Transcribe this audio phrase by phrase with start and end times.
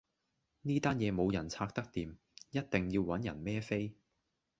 [0.63, 2.15] 呢單嘢冇人拆得掂，
[2.49, 3.93] 一定要搵人孭飛